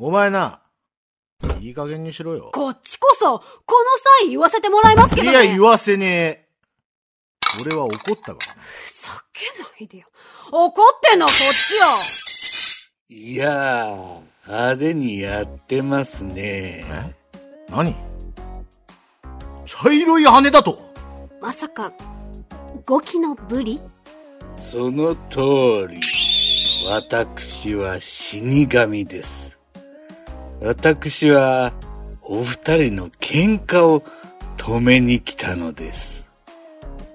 [0.00, 0.62] お前な、
[1.60, 2.50] いい加減にしろよ。
[2.54, 3.44] こっちこそ、こ
[3.82, 5.32] の際言わせてもらいますけどね。
[5.32, 6.48] いや、言わせねえ。
[7.60, 8.62] 俺は怒ったからな。
[8.62, 10.06] ふざけないでよ。
[10.52, 11.86] 怒ってんのはこっちよ。
[13.08, 16.84] いやー、派手にやってますね。
[16.86, 17.14] え？
[17.68, 17.96] 何？
[19.66, 20.80] 茶色い羽だと
[21.40, 21.92] まさか、
[22.86, 23.80] ゴキのブリ？
[24.56, 26.00] その通り、
[26.88, 29.57] 私は死神です。
[30.60, 31.72] 私は、
[32.20, 34.02] お二人の喧嘩を
[34.56, 36.28] 止めに来たのです。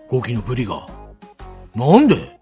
[0.07, 0.87] ゴキのブリが？
[1.75, 2.39] なんで？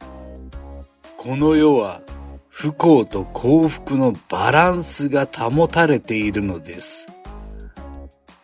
[1.18, 2.02] この世は、
[2.50, 7.08] 不幸と幸福のバランスが保たれているのです。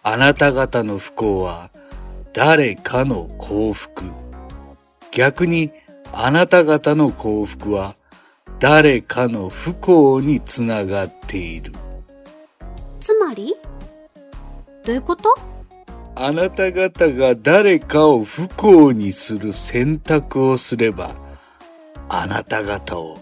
[0.02, 1.70] あなた方の不幸は、
[2.34, 4.04] 誰かの幸福。
[5.12, 5.72] 逆に、
[6.12, 7.96] あなた方の幸福は、
[8.60, 11.72] 誰かの不幸につながっている。
[13.28, 13.56] つまり？
[14.86, 15.36] どういうこと？
[16.16, 21.12] あなた方が誰かを不幸にする選択をすれば、
[22.08, 23.18] あなた方を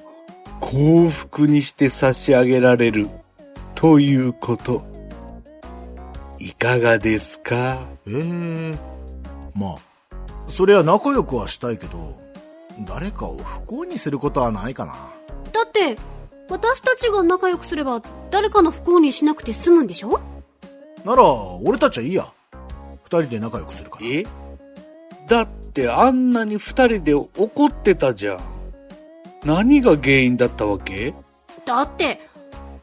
[0.60, 3.10] 幸福にして差し上げられる
[3.74, 4.86] ということ。
[6.38, 7.80] いかがですか？
[8.06, 8.78] ええ
[9.56, 9.76] まあ、
[10.48, 12.20] そりゃ仲良くはしたいけど、
[12.82, 14.94] 誰かを不幸にすることはないかな。
[15.52, 15.98] だって、
[16.50, 20.20] 私たちが仲良くすれば、誰かの不幸にしなくて済むんでしょ？
[21.04, 21.24] なら、
[21.64, 22.32] 俺たちはいいや。
[23.04, 24.06] 二人で仲良くするから。
[24.08, 24.26] え？
[25.28, 28.40] だってあんなに二人で怒ってたじゃん。
[29.44, 31.14] 何が原因だったわけ？
[31.66, 32.20] だって、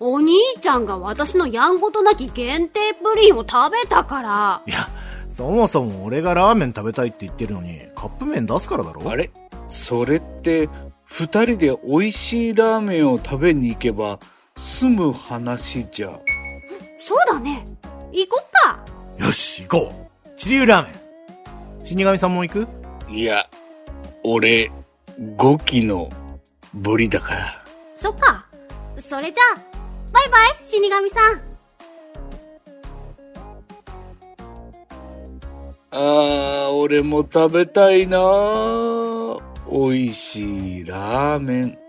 [0.01, 4.63] お兄ちゃんが私のやんごとなき限定プリンを食べたから。
[4.67, 4.89] いや、
[5.31, 9.09] そもそも俺がラーメン食べたいって言ってるのに、カップ麺出すからだろ？
[9.09, 9.31] あれ？
[9.69, 10.69] それって、
[11.15, 14.19] 二人で美味しいラーメンを食べに行けば
[14.57, 16.19] 済む話じゃ。
[17.03, 17.67] そうだね。
[18.13, 18.83] 行こっか。
[19.19, 20.31] よし、行こう。
[20.39, 21.85] チリュウラーメン。
[21.85, 22.67] 死神さんも行く？
[23.11, 23.47] いや、
[24.25, 24.73] 俺、
[25.37, 26.09] 五期の
[26.73, 27.63] ブリだから。
[27.99, 28.47] そっか。
[28.97, 29.61] それじゃあ、
[30.13, 31.43] バイバイ、死神さん。
[35.91, 38.19] あー、俺も食べたいな
[39.73, 41.82] 美味しいラーメン。